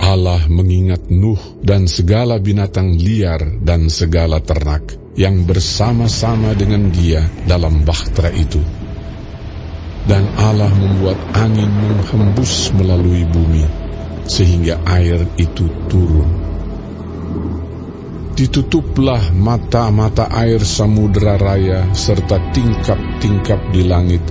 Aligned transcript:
Allah 0.00 0.48
mengingat 0.48 1.12
Nuh 1.12 1.60
dan 1.60 1.84
segala 1.84 2.40
binatang 2.40 2.96
liar 2.96 3.60
dan 3.60 3.92
segala 3.92 4.40
ternak 4.40 4.96
yang 5.20 5.44
bersama-sama 5.44 6.56
dengan 6.56 6.88
dia 6.88 7.28
dalam 7.44 7.84
bahtera 7.84 8.32
itu. 8.32 8.56
Dan 10.08 10.32
Allah 10.40 10.72
membuat 10.72 11.20
angin 11.36 11.68
menghembus 11.68 12.72
melalui 12.72 13.28
bumi, 13.28 13.68
sehingga 14.24 14.80
air 14.88 15.28
itu 15.36 15.68
turun. 15.92 16.30
Ditutuplah 18.32 19.36
mata-mata 19.36 20.32
air 20.32 20.64
samudera 20.64 21.36
raya 21.36 21.92
serta 21.92 22.40
tingkap-tingkap 22.56 23.76
di 23.76 23.84
langit, 23.84 24.24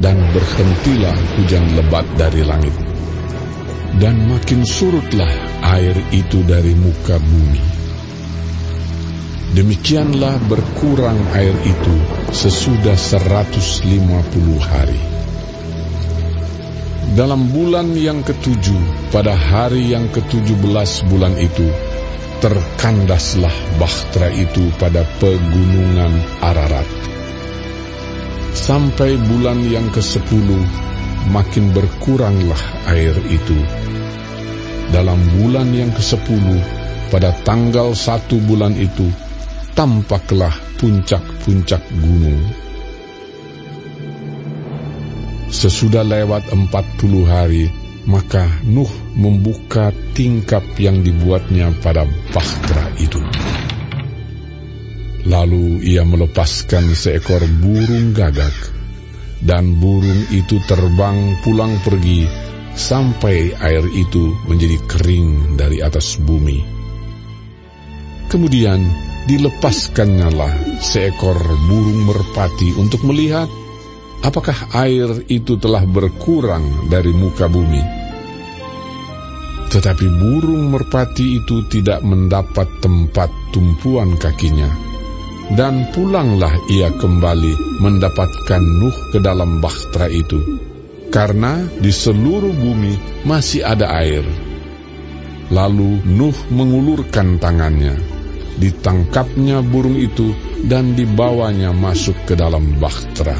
dan 0.00 0.16
berhentilah 0.32 1.16
hujan 1.36 1.76
lebat 1.76 2.08
dari 2.16 2.40
langit 2.40 2.99
dan 3.98 4.30
makin 4.30 4.62
surutlah 4.62 5.32
air 5.74 5.96
itu 6.14 6.46
dari 6.46 6.78
muka 6.78 7.18
bumi. 7.18 7.80
Demikianlah 9.50 10.38
berkurang 10.46 11.18
air 11.34 11.56
itu 11.66 11.96
sesudah 12.30 12.94
150 12.94 13.82
hari. 14.62 15.02
Dalam 17.18 17.50
bulan 17.50 17.90
yang 17.98 18.22
ketujuh, 18.22 19.10
pada 19.10 19.34
hari 19.34 19.90
yang 19.90 20.06
ketujuh 20.14 20.54
belas 20.62 21.02
bulan 21.10 21.34
itu, 21.34 21.66
terkandaslah 22.38 23.50
bahtera 23.82 24.30
itu 24.30 24.70
pada 24.78 25.02
pegunungan 25.18 26.22
Ararat. 26.38 26.86
Sampai 28.54 29.18
bulan 29.18 29.66
yang 29.66 29.90
ke-10, 29.90 30.46
makin 31.34 31.74
berkuranglah 31.74 32.62
air 32.86 33.18
itu 33.26 33.58
dalam 34.90 35.18
bulan 35.38 35.70
yang 35.70 35.94
ke-10 35.94 36.46
pada 37.10 37.30
tanggal 37.46 37.94
satu 37.94 38.38
bulan 38.42 38.74
itu 38.74 39.06
tampaklah 39.74 40.54
puncak-puncak 40.78 41.82
gunung. 41.94 42.42
Sesudah 45.50 46.06
lewat 46.06 46.54
empat 46.54 46.86
puluh 47.02 47.26
hari, 47.26 47.66
maka 48.06 48.46
Nuh 48.62 48.90
membuka 49.18 49.90
tingkap 50.14 50.62
yang 50.78 51.02
dibuatnya 51.02 51.74
pada 51.82 52.06
bahtera 52.30 52.86
itu. 53.02 53.18
Lalu 55.26 55.82
ia 55.84 56.06
melepaskan 56.06 56.94
seekor 56.94 57.42
burung 57.60 58.14
gagak, 58.14 58.54
dan 59.42 59.74
burung 59.82 60.30
itu 60.30 60.62
terbang 60.70 61.34
pulang 61.42 61.82
pergi 61.82 62.50
sampai 62.74 63.54
air 63.58 63.84
itu 63.90 64.34
menjadi 64.46 64.78
kering 64.86 65.58
dari 65.58 65.82
atas 65.82 66.18
bumi. 66.20 66.62
Kemudian 68.30 68.78
dilepaskannyalah 69.26 70.80
seekor 70.80 71.38
burung 71.66 72.06
merpati 72.06 72.78
untuk 72.78 73.02
melihat 73.04 73.50
apakah 74.22 74.54
air 74.86 75.10
itu 75.26 75.58
telah 75.58 75.82
berkurang 75.84 76.88
dari 76.88 77.10
muka 77.10 77.50
bumi. 77.50 77.82
Tetapi 79.70 80.06
burung 80.18 80.74
merpati 80.74 81.42
itu 81.42 81.62
tidak 81.70 82.02
mendapat 82.02 82.66
tempat 82.82 83.30
tumpuan 83.54 84.18
kakinya, 84.18 84.66
dan 85.54 85.90
pulanglah 85.94 86.50
ia 86.66 86.90
kembali 86.90 87.78
mendapatkan 87.78 88.62
Nuh 88.62 89.14
ke 89.14 89.22
dalam 89.22 89.62
bahtera 89.62 90.10
itu 90.10 90.69
karena 91.10 91.66
di 91.66 91.90
seluruh 91.90 92.54
bumi 92.54 93.26
masih 93.26 93.66
ada 93.66 93.90
air. 93.98 94.22
Lalu 95.50 96.06
Nuh 96.06 96.38
mengulurkan 96.54 97.42
tangannya, 97.42 97.98
ditangkapnya 98.62 99.66
burung 99.66 99.98
itu 99.98 100.30
dan 100.62 100.94
dibawanya 100.94 101.74
masuk 101.74 102.14
ke 102.22 102.38
dalam 102.38 102.78
bahtera. 102.78 103.34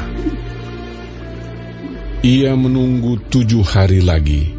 Ia 2.21 2.53
menunggu 2.53 3.17
tujuh 3.31 3.63
hari 3.63 4.03
lagi, 4.03 4.51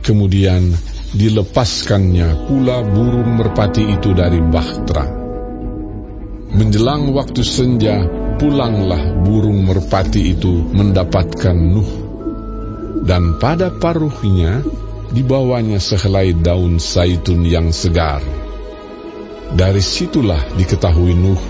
kemudian 0.00 0.72
dilepaskannya 1.14 2.48
pula 2.48 2.82
burung 2.82 3.38
merpati 3.38 3.84
itu 3.84 4.16
dari 4.16 4.40
bahtera. 4.40 5.06
Menjelang 6.56 7.12
waktu 7.12 7.44
senja, 7.44 8.08
pulanglah 8.40 9.20
burung 9.22 9.62
merpati 9.62 10.32
itu 10.32 10.72
mendapatkan 10.72 11.54
Nuh 11.54 12.03
dan 13.02 13.42
pada 13.42 13.74
paruhnya 13.74 14.62
dibawanya 15.10 15.82
sehelai 15.82 16.34
daun 16.34 16.78
zaitun 16.78 17.42
yang 17.42 17.74
segar. 17.74 18.22
Dari 19.54 19.82
situlah 19.82 20.40
diketahui 20.58 21.14
Nuh 21.14 21.42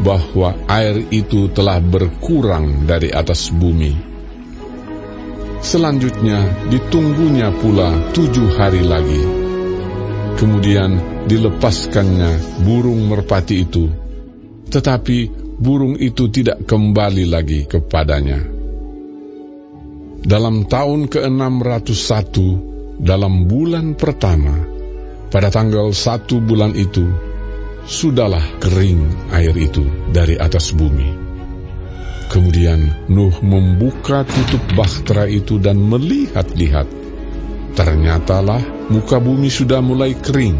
bahwa 0.00 0.56
air 0.66 1.04
itu 1.12 1.52
telah 1.52 1.78
berkurang 1.78 2.88
dari 2.88 3.12
atas 3.12 3.52
bumi. 3.52 3.94
Selanjutnya 5.64 6.68
ditunggunya 6.68 7.48
pula 7.56 8.12
tujuh 8.12 8.52
hari 8.56 8.84
lagi. 8.84 9.22
Kemudian 10.34 11.24
dilepaskannya 11.24 12.60
burung 12.66 13.06
merpati 13.06 13.64
itu, 13.64 13.88
tetapi 14.68 15.30
burung 15.56 15.94
itu 15.96 16.28
tidak 16.28 16.66
kembali 16.68 17.24
lagi 17.30 17.64
kepadanya. 17.64 18.53
Dalam 20.24 20.64
tahun 20.64 21.12
ke-601, 21.12 21.84
dalam 22.96 23.44
bulan 23.44 23.92
pertama, 23.92 24.56
pada 25.28 25.52
tanggal 25.52 25.92
satu 25.92 26.40
bulan 26.40 26.72
itu, 26.72 27.04
sudahlah 27.84 28.40
kering 28.56 29.04
air 29.36 29.52
itu 29.52 29.84
dari 30.16 30.40
atas 30.40 30.72
bumi. 30.72 31.12
Kemudian 32.32 33.04
Nuh 33.12 33.36
membuka 33.44 34.24
tutup 34.24 34.64
bahtera 34.72 35.28
itu 35.28 35.60
dan 35.60 35.76
melihat-lihat. 35.76 36.88
Ternyatalah 37.76 38.64
muka 38.88 39.20
bumi 39.20 39.52
sudah 39.52 39.84
mulai 39.84 40.16
kering. 40.16 40.56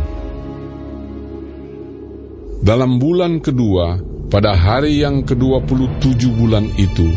Dalam 2.61 3.01
bulan 3.01 3.41
kedua, 3.41 3.97
pada 4.29 4.53
hari 4.53 5.01
yang 5.01 5.25
ke-27 5.25 6.21
bulan 6.37 6.69
itu, 6.77 7.09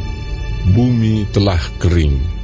bumi 0.72 1.28
telah 1.36 1.60
kering 1.84 2.37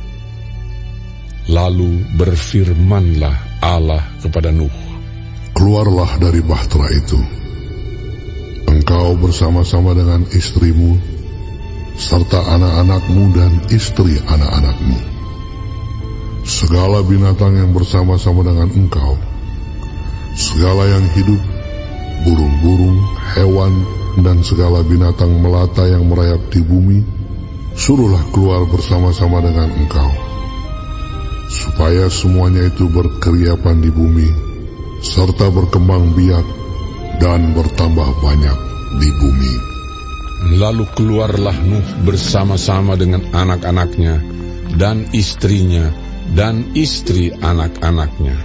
Lalu 1.43 2.07
berfirmanlah 2.15 3.59
Allah 3.59 3.99
kepada 4.23 4.47
Nuh. 4.55 4.71
Keluarlah 5.51 6.15
dari 6.15 6.39
bahtera 6.39 6.87
itu. 6.95 7.19
Engkau 8.71 9.19
bersama-sama 9.19 9.91
dengan 9.91 10.23
istrimu, 10.31 10.95
serta 11.99 12.47
anak-anakmu 12.47 13.23
dan 13.35 13.51
istri 13.75 14.23
anak-anakmu. 14.23 14.97
Segala 16.47 17.03
binatang 17.03 17.59
yang 17.59 17.75
bersama-sama 17.75 18.47
dengan 18.47 18.71
engkau, 18.71 19.19
segala 20.39 20.87
yang 20.95 21.05
hidup, 21.11 21.43
burung-burung, 22.23 22.97
hewan, 23.35 23.73
dan 24.23 24.39
segala 24.47 24.79
binatang 24.83 25.43
melata 25.43 25.91
yang 25.91 26.07
merayap 26.07 26.39
di 26.51 26.63
bumi, 26.63 27.03
suruhlah 27.75 28.31
keluar 28.31 28.63
bersama-sama 28.67 29.43
dengan 29.43 29.71
engkau 29.75 30.11
supaya 31.53 32.09
semuanya 32.09 32.66
itu 32.66 32.90
berkeriapan 32.90 33.78
di 33.86 33.94
bumi, 33.94 34.30
serta 35.06 35.53
berkembang 35.53 36.18
biak 36.18 36.46
dan 37.22 37.53
bertambah 37.53 38.09
banyak 38.26 38.58
di 38.97 39.09
bumi. 39.22 39.53
Lalu 40.58 40.84
keluarlah 40.97 41.55
Nuh 41.64 41.88
bersama-sama 42.03 42.97
dengan 42.97 43.23
anak-anaknya 43.32 44.20
dan 44.76 45.08
istrinya 45.14 45.94
dan 46.34 46.73
istri 46.73 47.32
anak-anaknya. 47.32 48.35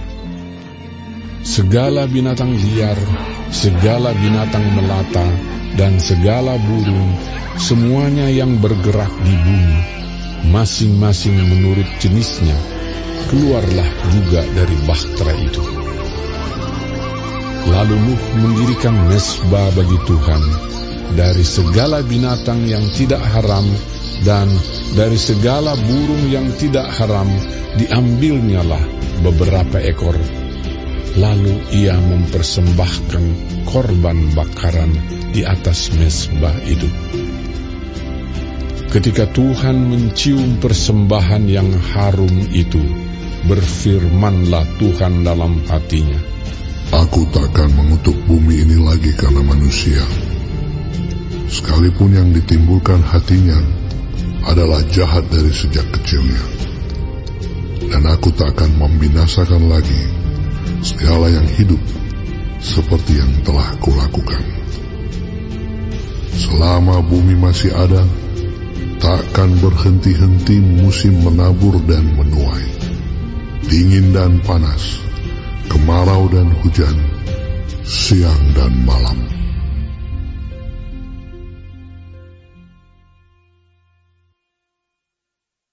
Segala 1.41 2.05
binatang 2.05 2.53
liar, 2.53 2.99
segala 3.49 4.13
binatang 4.13 4.63
melata, 4.75 5.27
dan 5.79 5.95
segala 5.97 6.59
burung, 6.59 7.15
semuanya 7.55 8.27
yang 8.27 8.59
bergerak 8.59 9.11
di 9.23 9.33
bumi, 9.39 9.79
masing-masing 10.51 11.39
menurut 11.39 11.87
jenisnya, 12.03 12.78
keluarlah 13.29 13.89
juga 14.09 14.41
dari 14.57 14.75
bahtera 14.89 15.33
itu. 15.37 15.63
Lalu 17.69 17.95
Nuh 18.01 18.23
mendirikan 18.41 18.97
mesbah 19.05 19.69
bagi 19.77 19.97
Tuhan 20.09 20.43
dari 21.13 21.45
segala 21.45 22.01
binatang 22.01 22.65
yang 22.65 22.81
tidak 22.97 23.21
haram 23.21 23.65
dan 24.25 24.49
dari 24.97 25.15
segala 25.15 25.77
burung 25.77 26.25
yang 26.33 26.49
tidak 26.57 26.89
haram 26.97 27.29
diambilnyalah 27.77 28.81
beberapa 29.21 29.77
ekor. 29.79 30.17
Lalu 31.17 31.61
ia 31.73 31.97
mempersembahkan 31.97 33.23
korban 33.69 34.33
bakaran 34.33 34.93
di 35.29 35.45
atas 35.45 35.93
mesbah 35.93 36.53
itu. 36.65 36.89
Ketika 38.89 39.29
Tuhan 39.29 39.85
mencium 39.85 40.57
persembahan 40.57 41.45
yang 41.45 41.69
harum 41.93 42.49
itu, 42.49 42.81
berfirmanlah 43.45 44.65
Tuhan 44.81 45.21
dalam 45.21 45.61
hatinya. 45.69 46.17
Aku 46.89 47.29
takkan 47.29 47.69
mengutuk 47.77 48.17
bumi 48.25 48.65
ini 48.65 48.81
lagi 48.81 49.13
karena 49.13 49.45
manusia. 49.45 50.01
Sekalipun 51.53 52.17
yang 52.17 52.33
ditimbulkan 52.33 53.05
hatinya 53.05 53.61
adalah 54.49 54.81
jahat 54.89 55.21
dari 55.29 55.53
sejak 55.53 55.85
kecilnya. 55.93 56.41
Dan 57.93 58.09
aku 58.09 58.33
tak 58.33 58.57
akan 58.57 58.73
membinasakan 58.73 59.69
lagi 59.69 60.01
segala 60.81 61.29
yang 61.29 61.45
hidup 61.45 61.81
seperti 62.57 63.21
yang 63.21 63.37
telah 63.45 63.69
kulakukan. 63.85 64.41
Selama 66.33 67.05
bumi 67.05 67.37
masih 67.37 67.69
ada, 67.69 68.01
takkan 68.99 69.55
berhenti-henti 69.63 70.59
musim 70.59 71.23
menabur 71.23 71.79
dan 71.87 72.03
menuai. 72.19 72.67
Dingin 73.65 74.11
dan 74.11 74.43
panas, 74.43 74.99
kemarau 75.71 76.27
dan 76.31 76.51
hujan, 76.59 76.95
siang 77.87 78.43
dan 78.53 78.71
malam. 78.83 79.17